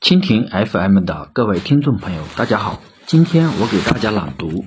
[0.00, 2.80] 蜻蜓 FM 的各位听众朋友，大家好。
[3.06, 4.48] 今天我给大家朗读《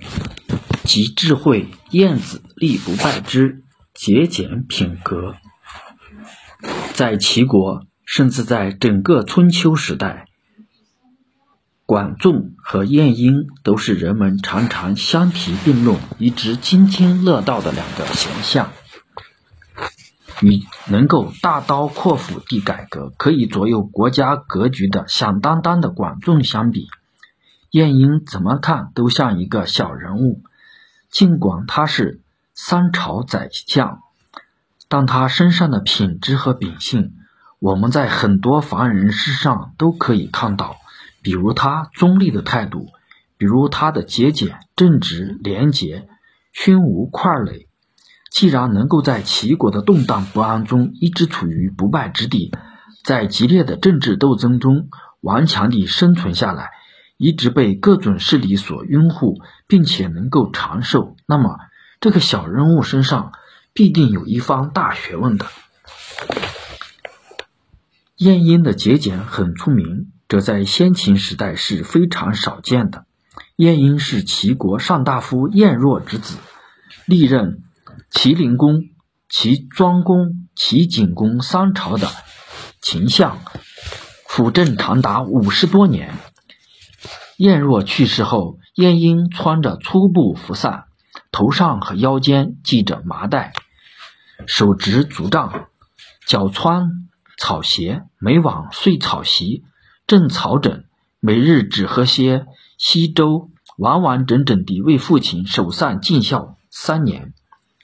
[0.84, 3.64] 集智慧晏子立不败之
[3.96, 5.34] 节俭品格》。
[6.94, 10.28] 在齐国，甚至在整个春秋时代，
[11.88, 18.72] 管仲和晏婴都是人们常常相提并论、一直津津乐道的两个形象。
[20.44, 26.90] 与能够大刀阔斧地改革、可以左右国家格局的响当当的管仲相比，
[27.72, 30.42] 晏婴怎么看都像一个小人物。
[31.10, 32.20] 尽管他是
[32.54, 34.02] 三朝宰相，
[34.90, 37.14] 但他身上的品质和秉性，
[37.60, 40.76] 我们在很多凡人身上都可以看到。
[41.22, 42.90] 比如他中立的态度，
[43.38, 46.10] 比如他的节俭、正直、廉洁，
[46.52, 47.68] 胸无块垒。
[48.34, 52.52] 既然能够在齐国的动荡不安中一直处于不败之地，
[53.04, 54.90] 在激烈的政治斗争中
[55.22, 56.72] 顽强地生存下来，
[57.18, 61.58] 一直被各种势力所拥护，并且能够长寿，那么
[62.02, 63.34] 这个小人物身上
[63.72, 65.46] 必定有一方大学问的。
[68.18, 73.06] 晏婴的节俭很出名，这在先秦时代是非常少见的。
[73.58, 76.40] 晏婴是齐国上大夫晏若之子，
[77.06, 77.62] 历任。
[78.14, 78.80] 齐灵公、
[79.28, 82.08] 齐庄公、齐景公三朝的
[82.80, 83.40] 秦相，
[84.28, 86.14] 辅政长达五十多年。
[87.38, 90.86] 晏若去世后，晏婴穿着粗布服散，
[91.32, 93.54] 头上和腰间系着麻袋，
[94.46, 95.68] 手执竹杖，
[96.28, 96.88] 脚穿
[97.38, 99.64] 草鞋，每晚睡草席，
[100.06, 100.86] 枕草枕，
[101.20, 102.46] 每日只喝些
[102.78, 107.34] 稀粥，完完整整地为父亲守丧尽孝三年。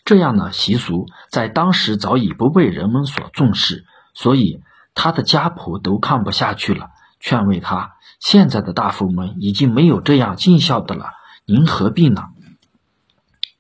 [0.10, 4.64] 这样的习俗在当时早已不被人们所重视，所以
[4.96, 6.88] 他的家仆都看不下去了，
[7.20, 11.12] 劝慰他：现在的大夫们已经没有这样尽孝的了，
[11.46, 12.24] 您何必呢？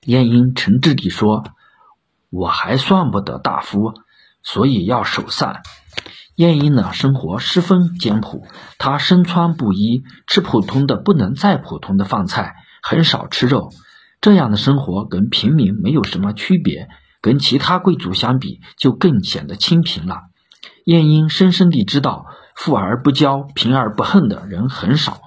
[0.06, 1.44] 晏婴诚挚地说
[2.32, 3.94] ：“我还算不得大夫，
[4.42, 5.62] 所以要守善。”
[6.34, 8.48] 晏婴呢，生活十分简朴，
[8.80, 13.70] 他身穿布衣，吃普通的不能再普通的饭菜，很少吃肉。
[14.22, 16.90] 这样的生活跟平民没有什么区别，
[17.22, 20.24] 跟其他贵族相比就更显得清贫了。
[20.84, 22.26] 晏婴深深地知道，
[22.56, 25.22] 富而不骄，贫而不恨的人很少，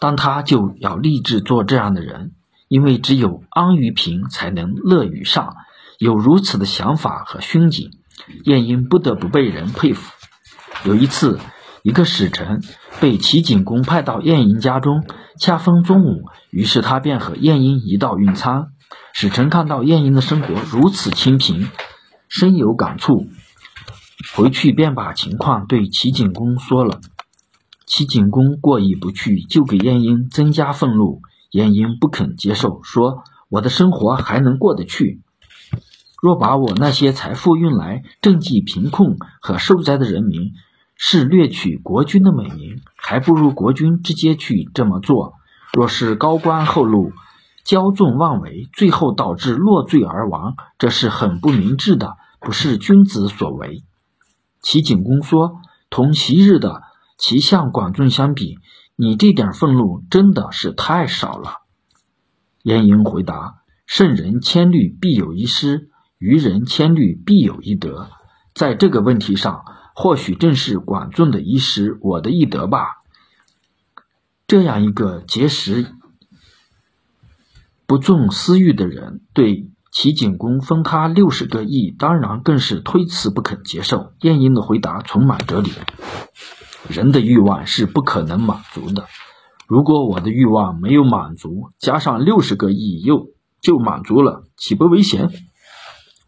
[0.00, 2.32] 但他就要立志做这样的人，
[2.68, 5.54] 因为只有安于贫，才能乐于上。
[5.98, 7.90] 有如此的想法和胸襟，
[8.44, 10.12] 晏婴不得不被人佩服。
[10.84, 11.38] 有一次。
[11.82, 12.62] 一个使臣
[13.00, 15.04] 被齐景公派到晏婴家中，
[15.38, 18.68] 恰逢中午，于是他便和晏婴一道用餐。
[19.12, 21.68] 使臣看到晏婴的生活如此清贫，
[22.28, 23.26] 深有感触，
[24.36, 27.00] 回去便把情况对齐景公说了。
[27.84, 31.20] 齐景公过意不去，就给晏婴增加俸禄。
[31.50, 35.20] 晏婴不肯接受，说：“我的生活还能过得去，
[36.22, 40.52] 若把我那些财富用来赈济贫困和受灾的人民。”
[41.04, 45.34] 是掠取国君的美名，还不如国君直接去这么做。
[45.72, 47.10] 若是高官厚禄、
[47.66, 53.82] 骄纵妄为，最后导致落罪而亡，这是很不明智的，不是君子所为。
[54.60, 55.56] 齐景公说
[55.90, 56.84] ：“同昔日的
[57.18, 58.58] 齐相管仲相比，
[58.94, 61.62] 你这点俸禄真的是太少了。”
[62.62, 68.08] 晏婴回答：“圣人千虑必有一失，愚人千虑必有一得。”
[68.54, 69.64] 在这个问题上。
[69.94, 73.02] 或许正是管仲的一时，我的一得吧。
[74.46, 75.86] 这样一个节食
[77.86, 84.12] 不重私欲的人，对齐景公分他六十个亿，当然更是推辞不肯接受。
[84.20, 85.70] 晏婴的回答充满哲理：
[86.88, 89.06] 人的欲望是不可能满足的。
[89.66, 93.28] 如果我的欲望没有满足，加上六十个亿又
[93.60, 95.30] 就满足了，岂不危险？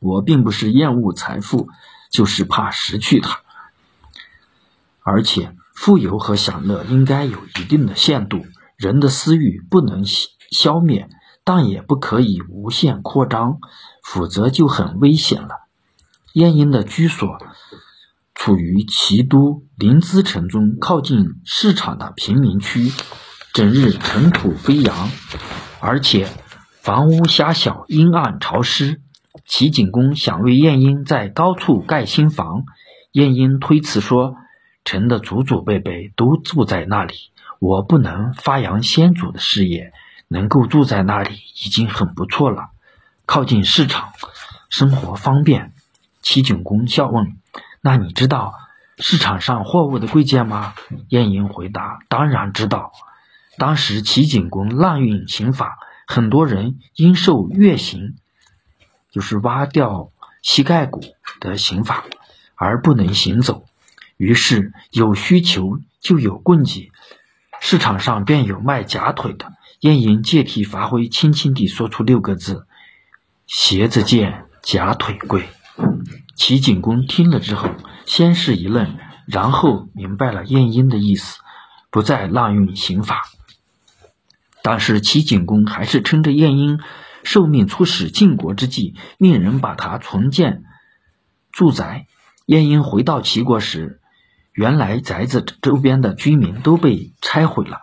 [0.01, 1.69] 我并不是厌恶财富，
[2.11, 3.41] 就是怕失去它。
[5.05, 8.47] 而且，富有和享乐应该有一定的限度。
[8.77, 10.03] 人的私欲不能
[10.51, 11.09] 消灭，
[11.45, 13.59] 但也不可以无限扩张，
[14.03, 15.67] 否则就很危险了。
[16.33, 17.39] 晏婴的居所
[18.35, 22.91] 处于齐都临淄城中靠近市场的贫民区，
[23.53, 25.11] 整日尘土飞扬，
[25.81, 26.29] 而且
[26.81, 29.03] 房屋狭小、阴暗潮湿。
[29.47, 32.65] 齐景公想为晏婴在高处盖新房，
[33.13, 34.37] 晏婴推辞说。
[34.85, 37.15] 臣的祖祖辈辈都住在那里，
[37.59, 39.93] 我不能发扬先祖的事业，
[40.29, 41.35] 能够住在那里
[41.65, 42.71] 已经很不错了。
[43.27, 44.13] 靠近市场，
[44.69, 45.73] 生活方便。
[46.21, 47.37] 齐景公笑问
[47.83, 48.55] ：“那你知道
[48.99, 50.75] 市场上货物的贵贱吗？
[51.09, 52.93] 晏婴回答：“当然知道。
[53.59, 58.17] 当时齐景公滥运刑法，很多人因受月刑，
[59.11, 60.11] 就是挖掉
[60.43, 61.03] 膝盖骨
[61.41, 62.05] 的刑罚，
[62.55, 63.65] 而不能行走。
[64.17, 66.91] 于是有需求就有供给，
[67.61, 69.53] 市场上便有卖假腿的。
[69.81, 72.67] 晏婴借题发挥，轻轻地说出六个字：
[73.47, 75.49] 鞋子贱，假腿贵。
[76.37, 77.71] 齐景公听了之后。”
[78.07, 81.39] 先是一愣，然后明白了晏婴的意思，
[81.91, 83.23] 不再滥用刑法。
[84.63, 86.81] 但是齐景公还是趁着晏婴
[87.23, 90.65] 受命出使晋国之际，命人把他重建
[91.51, 92.07] 住宅。
[92.45, 94.03] 晏婴回到齐国时，
[94.55, 97.79] 原来宅子周边的居民都被拆毁了，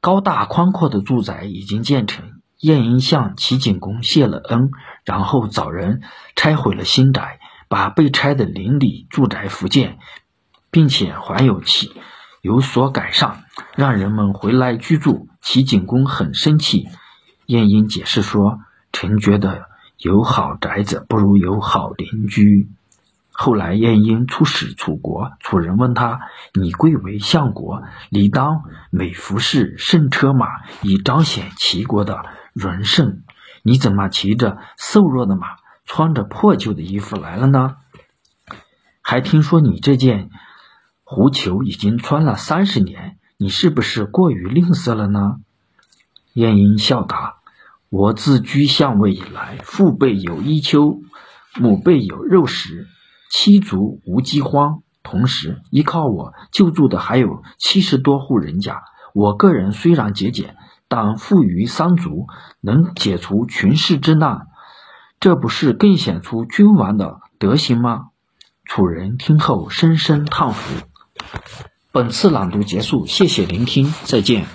[0.00, 2.24] 高大宽阔的住宅已经建成。
[2.60, 4.70] 晏婴向齐景公谢了恩，
[5.04, 6.00] 然后找人
[6.34, 7.38] 拆毁了新宅。
[7.68, 9.98] 把被拆的邻里住宅复建，
[10.70, 11.90] 并且还有其
[12.40, 13.42] 有所改善，
[13.74, 15.26] 让人们回来居住。
[15.42, 16.86] 齐景公很生气。
[17.46, 18.60] 晏婴解释说
[18.94, 19.64] ：“臣觉得
[19.98, 22.70] 有好宅子不如有好邻居。”
[23.38, 26.20] 后来晏婴出使楚国，楚人问他
[26.54, 30.46] ：“你贵为相国，理当美服饰、胜车马，
[30.82, 32.24] 以彰显齐国的
[32.54, 33.22] 荣盛。
[33.62, 35.46] 你怎么骑着瘦弱的马？”
[35.88, 37.76] 穿着破旧的衣服来了呢，
[39.02, 40.30] 还听说你这件
[41.04, 45.36] 狐裘已经穿了三十年，你是不是过于吝啬了呢？
[46.32, 47.36] 晏婴笑答
[47.88, 51.04] ：“我自居相位以来，父辈有衣裘，
[51.54, 52.88] 母辈有肉食，
[53.38, 54.80] 七族无饥荒。
[55.02, 58.82] 同时，依靠我救助的还有七十多户人家。
[59.12, 60.56] 我个人虽然节俭，
[60.88, 62.28] 但富于三族，
[62.62, 64.46] 能解除群世之难。”
[65.20, 68.06] 这不是更显出君王的德行吗？
[68.64, 70.86] 楚人听后深深叹服。
[71.92, 74.46] 本次朗读结束，谢谢聆听，再见。